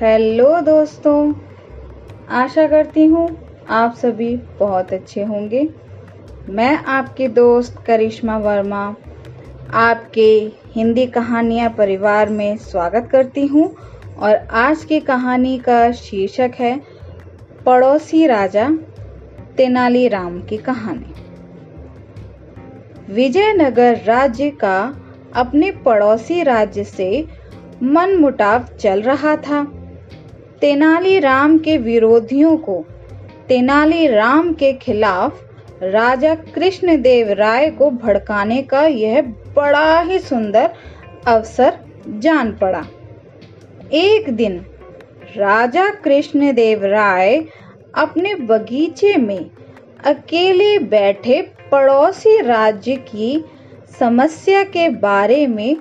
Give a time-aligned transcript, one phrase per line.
[0.00, 1.32] Hello दोस्तों,
[2.28, 3.28] आशा करती हूँ
[3.68, 5.62] आप सभी बहुत अच्छे होंगे।
[6.48, 8.82] मैं आपकी दोस्त करिश्मा वर्मा,
[9.74, 10.26] आपके
[10.74, 13.64] हिंदी कहानियाँ परिवार में स्वागत करती हूँ
[14.18, 16.76] और आज की कहानी का शीर्षक है,
[17.66, 18.68] पड़ोसी राजा
[19.56, 21.14] तेनालीराम की कहानी।
[23.14, 24.78] विजयनगर राज्य का
[25.36, 27.26] अपने पड़ोसी राज्य से
[27.82, 29.64] मनमुटाव चल रहा था।
[30.60, 32.84] तेनालीराम के विरोधियों को
[33.48, 35.40] तेनालीराम के खिलाफ
[35.82, 39.20] राजा कृष्णदेव राय को भड़काने का यह
[39.56, 40.70] बड़ा ही सुंदर
[41.26, 42.84] अवसर जान पड़ा।
[43.92, 44.58] एक दिन
[45.36, 47.44] राजा कृष्णदेव राय
[47.94, 49.50] अपने बगीचे में
[50.04, 51.40] अकेले बैठे
[51.72, 53.44] पड़ोसी राज्य की
[53.98, 55.76] समस्या के बारे में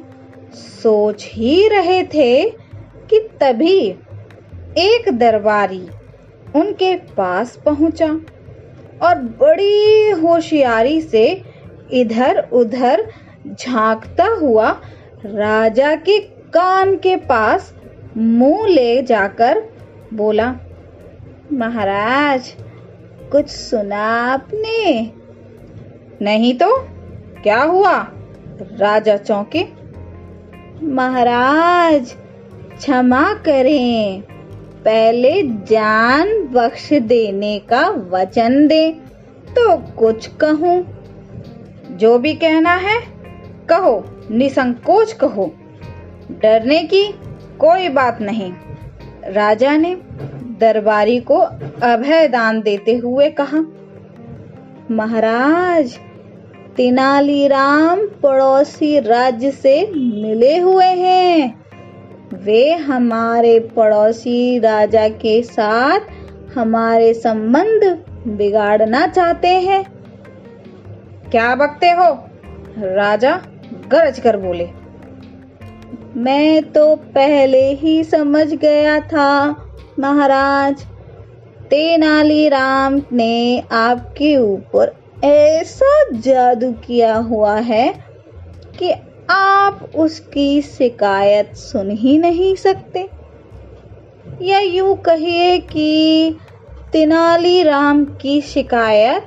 [0.54, 2.50] सोच ही रहे थे
[3.10, 3.96] कि तभी
[4.78, 5.88] एक दरबारी
[6.56, 8.08] उनके पास पहुँचा
[9.02, 11.44] और बड़ी होशियारी से
[11.92, 13.06] इधर उधर
[13.48, 14.70] झांकता हुआ
[15.26, 16.20] राजा के
[16.54, 17.74] कान के पास
[18.18, 19.62] मुँह ले जाकर
[20.14, 20.56] बोला,
[21.54, 22.54] महाराज,
[23.32, 24.04] कुछ सुना
[24.34, 25.12] आपने?
[26.22, 26.68] नहीं तो
[27.44, 27.96] क्या हुआ?
[28.62, 29.64] राजा चौंके,
[30.86, 32.16] महाराज,
[32.78, 34.24] क्षमा करें।
[34.86, 38.92] पहले जान बख्श देने का वचन दे
[39.50, 40.86] तो कुछ कहूँ।
[41.92, 43.00] जो भी कहना है,
[43.70, 45.52] कहो, निसंकोच कहो।
[46.42, 47.04] डरने की
[47.60, 48.52] कोई बात नहीं।
[49.28, 49.96] राजा ने
[50.60, 51.38] दरबारी को
[51.84, 53.66] अभय दान देते हुए कहा,
[54.92, 55.98] महाराज,
[56.76, 59.92] तेनालीराम पड़ोसी राज्य से
[60.22, 61.65] मिले हुए हैं।
[62.34, 66.00] वे हमारे पड़ोसी राजा के साथ
[66.58, 69.86] हमारे संबंध बिगाड़ना चाहते हैं।
[71.32, 72.28] क्या बकते हो?
[72.78, 73.42] राजा
[73.88, 74.70] गरज कर बोले।
[76.16, 79.56] मैं तो पहले ही समझ गया था,
[80.00, 80.86] महाराज।
[81.70, 87.94] तेनालीराम ने आपके ऊपर ऐसा जादू किया हुआ है
[88.80, 88.94] कि
[89.30, 93.10] आप उसकी शिकायत सुन ही नहीं सकते।
[94.42, 96.38] या यूँ कहिए कि
[96.92, 99.24] तेनालीराम की शिकायत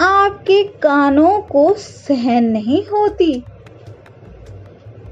[0.00, 3.44] आपके कानों को सहन नहीं होती।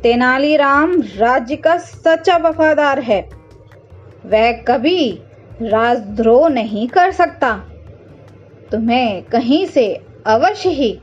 [0.02, 3.30] तेनालीराम राज्य का सच्चा वफादार है।
[4.26, 5.18] वह कभी
[5.62, 7.58] राजद्रोह नहीं कर सकता।
[8.70, 10.98] तुम्हें कहीं से अवश्य ही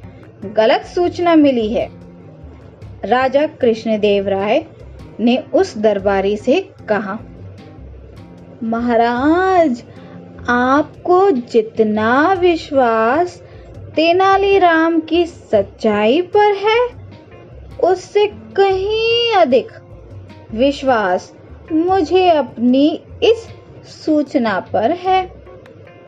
[0.46, 2.03] गलत सूचना मिली है।
[3.06, 4.66] राजा कृष्णदेव राय
[5.20, 7.20] ने उस दरबारी से कहा,
[8.64, 9.84] महाराज,
[10.50, 13.42] आपको जितना विश्वास
[13.96, 16.88] तेनालीराम की सच्चाई पर है,
[17.84, 19.68] उससे कहीं अधिक
[20.54, 21.34] विश्वास
[21.72, 23.48] मुझे अपनी इस
[24.06, 25.26] सूचना पर है।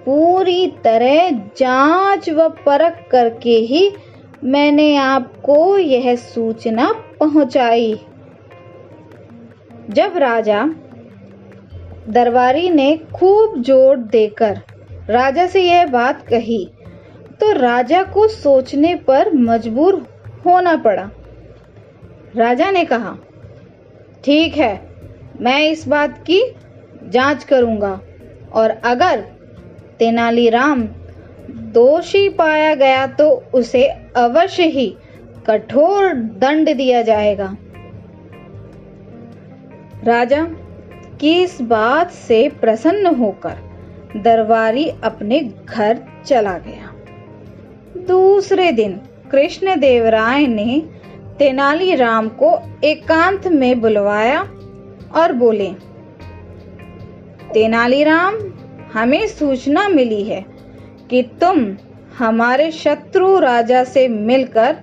[0.06, 3.92] पूरी तरह जाँच व परख करके ही
[4.46, 7.94] मैंने आपको यह सूचना पहुंचाई।
[9.90, 10.64] जब राजा
[12.10, 14.60] दरबारी ने खूब ज़ोर देकर
[15.10, 16.66] राजा से यह बात कही
[17.42, 19.96] तो राजा को सोचने पर मजबूर
[20.46, 21.10] होना पड़ा।
[22.36, 23.16] राजा ने कहा,
[24.24, 24.74] ठीक है,
[25.42, 26.42] मैं इस बात की
[27.06, 28.00] जाँच करूँगा
[28.54, 29.22] और अगर
[30.00, 30.88] तेनालीराम
[31.50, 34.98] दोषी पाया गया तो उसे अवश्य ही
[35.48, 37.58] कठोर दंड दिया जाएगा।
[40.04, 40.44] राजा
[41.22, 43.56] की इस बात से प्रसन्न होकर
[44.16, 45.40] दरबारी अपने
[45.70, 46.92] घर चला गया?
[47.98, 49.02] दूसरे दिन
[49.32, 50.84] कृष्ण देवराय ने
[51.40, 54.42] तेनालीराम को एकांत में बुलवाया
[55.16, 55.72] और बोले
[57.54, 58.36] तेनालीराम
[58.94, 60.55] हमें सूचना मिली है
[61.10, 61.66] कि तुम
[62.18, 64.76] हमारे शत्रु राजा से मिलकर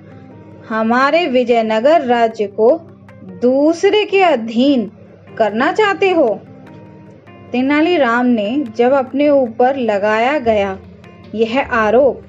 [0.69, 2.71] हमारे विजयनगर राज्य को
[3.43, 4.91] दूसरे के अधीन
[5.39, 6.29] करना चाहते हो।
[7.53, 10.79] तेनालीराम ने जब अपने ऊपर लगाया गया
[11.35, 12.23] यह आरोप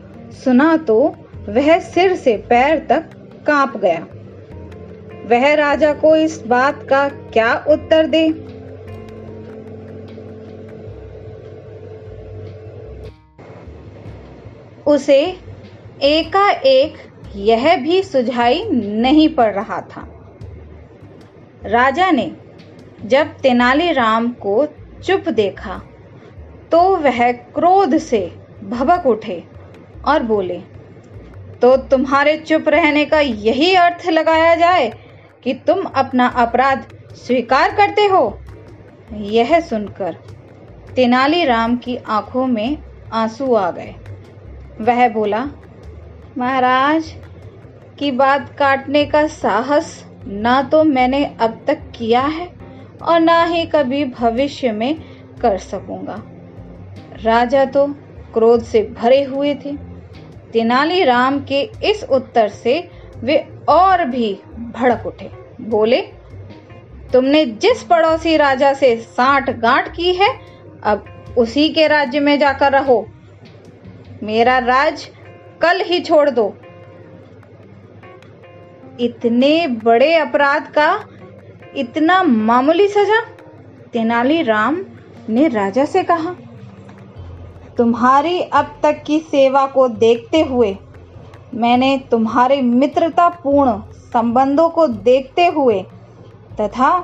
[0.43, 1.15] सुना तो
[1.49, 3.09] वह सिर से पैर तक
[3.47, 4.07] काँप गया।
[5.25, 8.27] वह राजा को इस बात का क्या उत्तर दे?
[14.87, 15.19] उसे
[16.01, 16.97] एकाएक
[17.35, 20.07] यह भी सुझाई नहीं पड़ रहा था।
[21.65, 22.31] राजा ने
[23.05, 24.65] जब तेनालीराम को
[25.05, 25.81] चुप देखा
[26.71, 28.19] तो वह क्रोध से
[28.63, 29.43] भबक उठे
[30.05, 30.59] और बोले
[31.61, 34.89] तो तुम्हारे चुप रहने का यही अर्थ लगाया जाए
[35.43, 36.85] कि तुम अपना अपराध
[37.15, 38.39] स्वीकार करते हो?
[39.13, 40.17] यह सुनकर
[40.95, 42.77] तेनालीराम की आँखों में
[43.13, 43.93] आँसू आ गए।
[44.81, 45.49] वह बोला,
[46.37, 47.13] महाराज,
[47.99, 52.49] की बात काटने का साहस ना तो मैंने अब तक किया है
[53.01, 54.95] और ना ही कभी भविष्य में
[55.41, 56.21] कर सकूँगा।
[57.23, 57.87] राजा तो
[58.33, 59.75] क्रोध से भरे हुए थे।
[60.53, 65.29] तेनालीराम के इस उत्तर से वे और भी भड़क उठे।
[65.61, 66.01] बोले,
[67.13, 70.29] तुमने जिस पड़ोसी राजा से साठ गांठ की है,
[70.83, 71.05] अब
[71.37, 73.07] उसी के राज्य में जाकर रहो।
[74.23, 75.05] मेरा राज
[75.61, 76.45] कल ही छोड़ दो।
[78.99, 80.87] इतने बड़े अपराध का
[81.75, 83.21] इतना मामूली सजा
[83.93, 84.77] तेनालीराम
[85.29, 86.35] ने राजा से कहा।
[87.77, 90.75] तुम्हारी अब तक की सेवा को देखते हुए,
[91.53, 93.79] मैंने तुम्हारे मित्रतापूर्ण
[94.13, 95.81] संबंधों को देखते हुए
[96.61, 96.97] तथा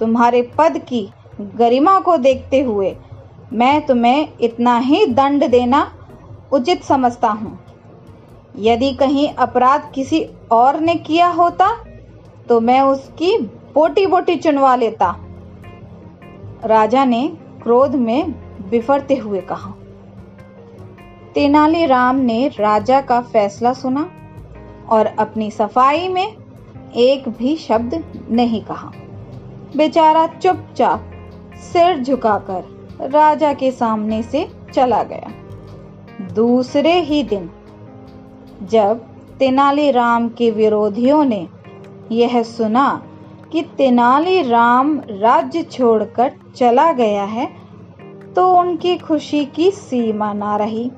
[0.00, 1.08] तुम्हारे पद की
[1.40, 2.94] गरिमा को देखते हुए,
[3.52, 5.90] मैं तुम्हें इतना ही दंड देना
[6.52, 7.58] उचित समझता हूँ।
[8.58, 11.68] यदि कहीं अपराध किसी और ने किया होता
[12.48, 13.36] तो मैं उसकी
[13.74, 15.14] बोटी बोटी चुनवा लेता।
[16.64, 17.26] राजा ने
[17.62, 18.30] क्रोध में
[18.70, 19.70] बिफरते हुए कहा,
[21.34, 24.08] तेनालीराम ने राजा का फैसला सुना
[24.88, 26.26] और अपनी सफ़ाई में
[26.96, 28.90] एक भी शब्द नहीं कहा।
[29.76, 31.10] बेचारा चुपचाप
[31.62, 35.32] सिर झुकाकर राजा के सामने से चला गया।
[36.20, 37.50] दूसरे ही दिन,
[38.62, 39.00] जब
[39.38, 41.46] तेनालीराम के विरोधियों ने
[42.12, 43.02] यह सुना
[43.52, 47.46] कि तेनालीराम राज्य छोड़कर चला गया है
[48.34, 50.90] तो उनकी खुशी की सीमा ना रही।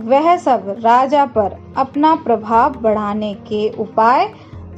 [0.00, 4.28] वह सब राजा पर अपना प्रभाव बढ़ाने के उपाय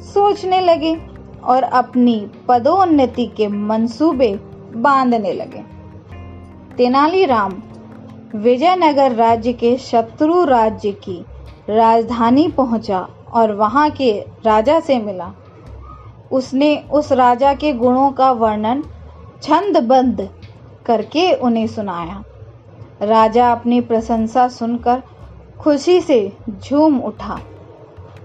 [0.03, 0.95] सोचने लगे
[1.43, 4.33] और अपनी पदोन्नति के मंसूबे
[4.75, 5.63] बांधने लगे।
[6.77, 7.51] तेनालीराम
[8.35, 11.25] विजयनगर राज्य के शत्रु राज्य की
[11.69, 15.31] राजधानी पहुँचा और वहाँ के राजा से मिला।
[16.31, 18.83] उसने उस राजा के गुणों का वर्णन
[19.43, 20.29] छंदबद्ध
[20.85, 22.23] करके उन्हें सुनाया।
[23.01, 25.03] राजा अपनी प्रशंसा सुनकर
[25.59, 26.33] खुशी से
[26.63, 27.39] झूम उठा।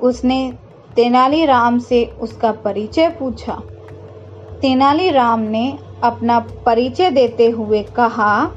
[0.02, 0.52] उसने
[0.96, 3.62] तेनालीराम से उसका परिचय पूछा।
[4.60, 8.50] तेनालीराम ने अपना परिचय देते हुए कहा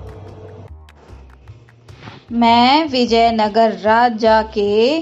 [2.32, 5.02] मैं विजयनगर राजा के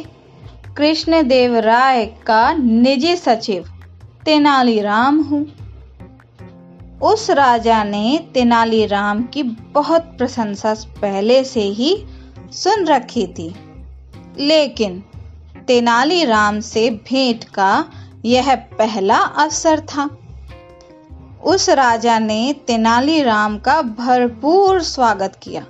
[0.78, 3.66] कृष्णदेव राय का निजी सचिव,
[4.26, 5.48] तेनालीराम हूँ।
[7.02, 12.06] उस राजा ने तेनालीराम की बहुत प्रशंसा पहले से ही
[12.52, 13.56] सुन रखी थी।
[14.40, 15.04] लेकिन
[15.68, 17.86] तेनालीराम से भेंट का
[18.26, 20.18] यह पहला अवसर था।
[21.44, 25.66] उस राजा ने तेनालीराम का भरपूर स्वागत किया।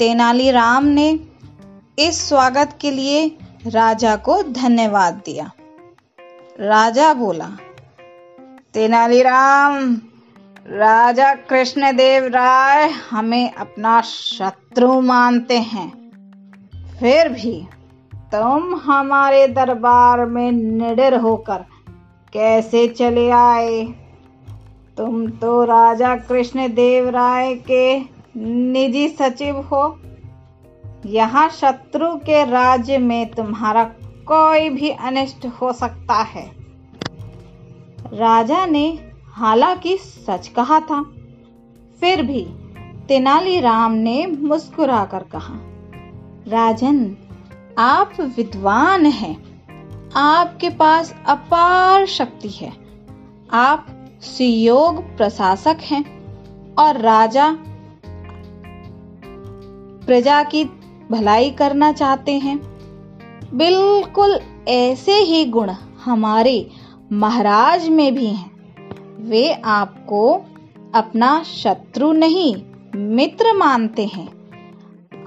[0.00, 1.20] तेनालीराम ने
[1.98, 5.50] इस स्वागत के लिए राजा को धन्यवाद दिया।
[6.60, 7.48] राजा बोला
[8.74, 9.94] तेनालीराम
[10.66, 15.90] राजा कृष्णदेव राय हमें अपना शत्रु मानते हैं।
[17.00, 17.66] फिर भी
[18.14, 21.64] तुम हमारे दरबार में निडर होकर
[22.32, 23.84] कैसे चले आए?
[24.96, 30.00] तुम तो राजा कृष्णदेव राय के निजी सचिव हो,
[31.06, 33.84] यहाँ शत्रु के राज्य में तुम्हारा
[34.26, 36.50] कोई भी अनिष्ट हो सकता है।
[38.12, 41.02] राजा ने हालाँकि सच कहा था,
[42.00, 42.46] फिर भी
[43.08, 45.54] तेनालीराम ने मुस्कुराकर कहा,
[46.48, 47.16] राजन,
[47.78, 49.50] आप विद्वान हैं।
[50.16, 52.72] आपके पास अपार शक्ति है।
[53.52, 53.86] आप
[54.20, 56.04] सुयोग प्रशासक हैं
[56.74, 57.56] और राजा
[60.10, 60.64] प्रजा की
[61.10, 62.58] भलाई करना चाहते हैं।
[63.54, 65.70] बिल्कुल ऐसे ही गुण
[66.04, 66.70] हमारे
[67.12, 68.50] महाराज में भी हैं।
[69.20, 70.44] वे आपको
[70.94, 72.56] अपना शत्रु नहीं,
[72.96, 74.28] मित्र मानते हैं।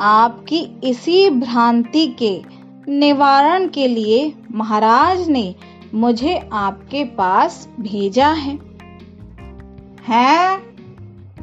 [0.01, 2.41] आपकी इसी भ्रांति के
[2.87, 5.55] निवारण के लिए महाराज ने
[5.93, 8.59] मुझे आपके पास भेजा है।
[10.07, 10.63] हैं,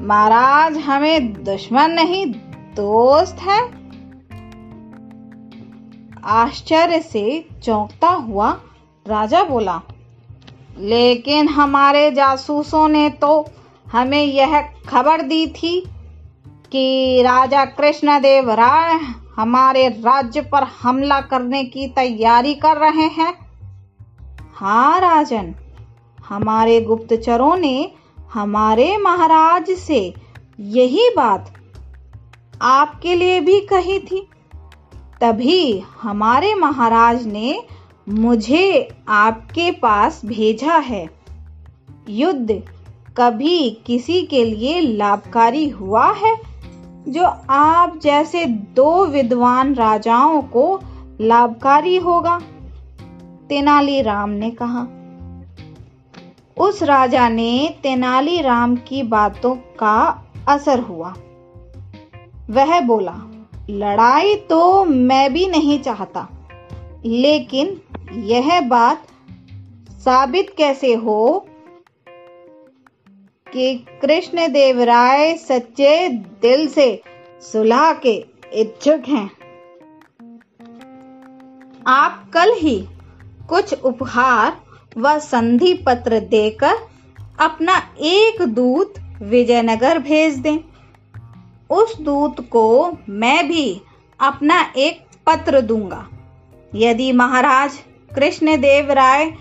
[0.07, 3.61] महाराज हमें दुश्मन नहीं दोस्त है।
[6.25, 7.25] आश्चर्य से
[7.63, 8.51] चौंकता हुआ
[9.07, 9.81] राजा बोला,
[10.79, 13.47] लेकिन हमारे जासूसों ने तो
[13.87, 15.81] हमें यह खबर दी थी
[16.73, 18.99] कि राजा कृष्णदेव राय
[19.37, 23.33] हमारे राज्य पर हमला करने की तैयारी कर रहे हैं।
[24.55, 25.55] हाँ राजन,
[26.29, 27.93] हमारे गुप्तचरों ने
[28.33, 30.03] हमारे महाराज से
[30.61, 31.53] यही बात
[32.63, 34.29] आपके लिए भी कही थी।
[35.21, 37.63] तभी हमारे महाराज ने
[38.09, 41.11] मुझे आपके पास भेजा है।
[42.09, 42.63] युद्ध
[43.17, 46.37] कभी किसी के लिए लाभकारी हुआ है?
[47.09, 50.81] जो आप जैसे दो विद्वान राजाओं को
[51.21, 52.41] लाभकारी होगा,
[53.49, 54.87] तेनालीराम ने कहा।
[56.57, 61.15] उस राजा ने तेनालीराम की बातों का असर हुआ।
[62.51, 63.15] वह बोला,
[63.71, 66.29] लड़ाई तो मैं भी नहीं चाहता,
[67.05, 67.81] लेकिन
[68.27, 69.07] यह बात
[69.99, 71.47] साबित कैसे हो
[73.47, 76.09] कि कृष्ण देव राय सच्चे
[76.43, 76.89] दिल से
[77.43, 78.15] सुलह के
[78.55, 79.31] इच्छुक हैं?
[81.87, 82.79] आप कल ही
[83.49, 84.57] कुछ उपहार
[84.97, 86.75] व संधि पत्र देकर
[87.41, 87.77] अपना
[88.07, 90.70] एक दूत विजयनगर भेज दें।
[91.71, 93.81] उस दूत को मैं भी
[94.21, 96.09] अपना एक पत्र दूँगा।
[96.75, 97.79] यदि महाराज
[98.15, 99.33] कृष्णदेव राय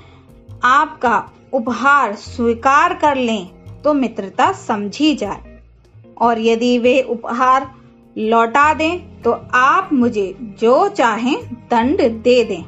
[0.64, 3.48] आपका उपहार स्वीकार कर लें
[3.82, 5.60] तो मित्रता समझी जाए।
[6.18, 7.72] और यदि वे उपहार
[8.18, 11.36] लौटा दें तो आप मुझे जो चाहें
[11.72, 12.64] दंड दे दें।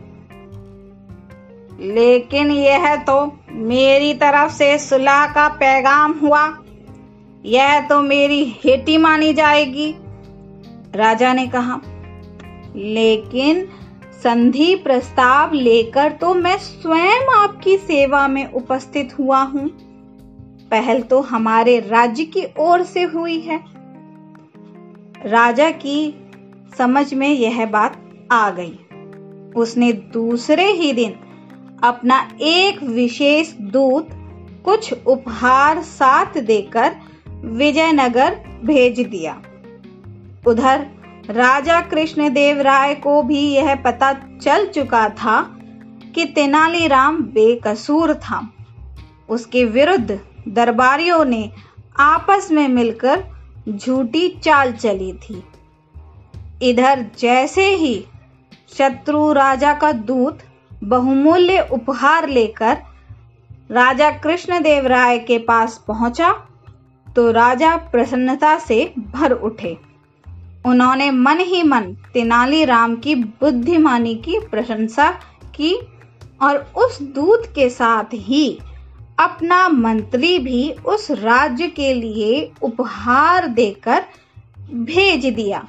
[1.93, 6.60] लेकिन यह तो मेरी तरफ़ से सुलह का पैगाम हुआ।
[7.45, 9.95] यह तो मेरी हेटी मानी जाएगी,
[10.95, 11.81] राजा ने कहा।
[12.75, 13.67] लेकिन
[14.23, 19.69] संधि प्रस्ताव लेकर तो मैं स्वयं आपकी सेवा में उपस्थित हुआ हूँ।
[20.71, 23.59] पहल तो हमारे राज्य की ओर से हुई है।
[25.25, 26.13] राजा की
[26.77, 28.79] समझ में यह बात आ गई।
[29.55, 31.15] उसने दूसरे ही दिन
[31.83, 34.07] अपना एक विशेष दूत
[34.65, 36.95] कुछ उपहार साथ देकर
[37.43, 39.41] विजयनगर भेज दिया।
[40.47, 40.87] उधर
[41.29, 45.41] राजा कृष्णदेव राय को भी यह पता चल चुका था
[46.15, 48.49] कि तेनालीराम बेकसूर था।
[49.29, 51.51] उसके विरुद्ध दरबारियों ने
[51.99, 53.23] आपस में मिलकर
[53.69, 55.43] झूठी चाल चली थी।
[56.63, 58.05] इधर जैसे ही
[58.77, 60.39] शत्रु राजा का दूत
[60.83, 62.77] बहुमूल्य उपहार लेकर
[63.71, 66.47] राजा कृष्णदेव राय के पास पहुँचा
[67.15, 69.77] तो राजा प्रसन्नता से भर उठे।
[70.65, 71.81] उन्होंने मन ही मन
[72.13, 75.11] तेनालीराम की बुद्धिमानी की प्रशंसा
[75.55, 75.73] की
[76.41, 78.59] और उस दूत के साथ ही
[79.19, 84.03] अपना मंत्री भी उस राज्य के लिए उपहार देकर
[84.73, 85.67] भेज दिया।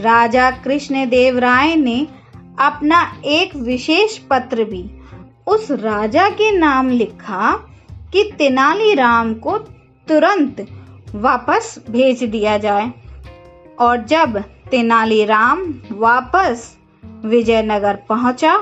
[0.00, 2.06] राजा कृष्णदेव राय ने
[2.58, 4.84] अपना एक विशेष पत्र भी
[5.46, 7.52] उस राजा के नाम लिखा
[8.12, 9.58] कि तेनालीराम को
[10.08, 10.66] तुरंत
[11.14, 12.92] वापस भेज दिया जाए।
[13.80, 14.38] और जब
[14.70, 16.76] तेनालीराम वापस
[17.24, 18.56] विजयनगर पहुँचा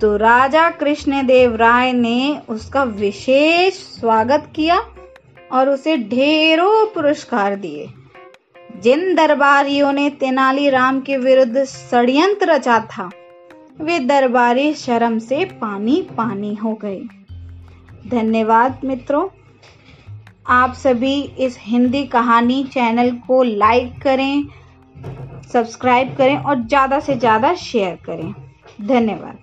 [0.00, 4.78] तो राजा कृष्णदेव राय ने उसका विशेष स्वागत किया
[5.52, 7.88] और उसे ढेरों पुरस्कार दिए।
[8.82, 13.10] जिन दरबारियों ने तेनालीराम के विरुद्ध षड्यंत्र रचा था,
[13.80, 17.00] वे दरबारी शर्म से पानी पानी हो गए।
[18.08, 19.28] धन्यवाद मित्रों।
[20.50, 24.44] आप सभी इस हिंदी कहानी चैनल को लाइक करें,
[25.52, 28.32] सब्सक्राइब करें और ज़्यादा से ज़्यादा शेयर करें।
[28.88, 29.38] धन्यवाद।